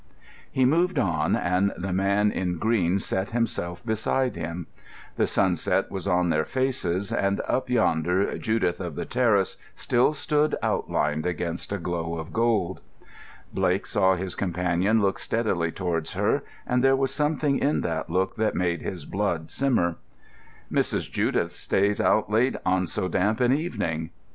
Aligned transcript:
He 0.51 0.65
moved 0.65 0.97
on, 0.97 1.35
and 1.35 1.73
the 1.77 1.93
man 1.93 2.31
in 2.31 2.57
green 2.57 2.97
set 2.97 3.29
himself 3.29 3.85
beside 3.85 4.35
him. 4.35 4.65
The 5.15 5.27
sunset 5.27 5.91
was 5.91 6.07
on 6.07 6.29
their 6.31 6.43
faces, 6.43 7.13
and 7.13 7.39
up 7.47 7.69
yonder 7.69 8.35
Judith 8.39 8.81
of 8.81 8.95
the 8.95 9.05
Terrace 9.05 9.57
still 9.75 10.11
stood 10.13 10.55
outlined 10.63 11.27
against 11.27 11.71
a 11.71 11.77
glow 11.77 12.15
of 12.17 12.33
gold. 12.33 12.81
Blake 13.53 13.85
saw 13.85 14.15
his 14.15 14.33
companion 14.33 15.03
look 15.03 15.19
steadily 15.19 15.71
towards 15.71 16.13
her, 16.13 16.41
and 16.65 16.83
there 16.83 16.95
was 16.95 17.13
something 17.13 17.59
in 17.59 17.81
that 17.81 18.09
look 18.09 18.37
that 18.37 18.55
made 18.55 18.81
his 18.81 19.05
blood 19.05 19.51
simmer. 19.51 19.97
"Mrs. 20.71 21.11
Judith 21.11 21.53
stays 21.53 22.01
out 22.01 22.27
late 22.27 22.55
on 22.65 22.87
so 22.87 23.07
damp 23.07 23.39
an 23.39 23.53
evening." 23.53 24.09